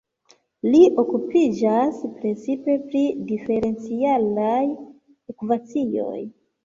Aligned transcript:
Li 0.75 0.79
okupiĝas 1.01 1.99
precipe 2.15 2.77
pri 2.87 3.03
diferencialaj 3.33 4.61
ekvacioj. 5.35 6.19